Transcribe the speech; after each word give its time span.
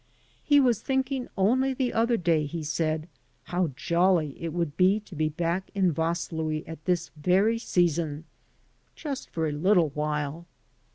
He 0.43 0.59
was 0.59 0.81
thinking 0.81 1.27
only 1.37 1.75
the 1.75 1.93
other 1.93 2.17
day, 2.17 2.47
he 2.47 2.63
said, 2.63 3.07
how 3.43 3.67
jolly 3.75 4.35
it 4.41 4.51
would 4.51 4.75
be 4.75 4.99
to 5.01 5.15
be 5.15 5.29
back 5.29 5.69
in 5.75 5.93
Vaslui 5.93 6.67
at 6.67 6.83
this 6.85 7.11
very 7.15 7.59
season, 7.59 8.23
just 8.95 9.29
for 9.29 9.45
a 9.45 9.53
Kttle 9.53 9.91
while. 9.93 10.47